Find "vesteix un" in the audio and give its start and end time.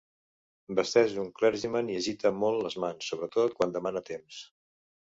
0.79-1.29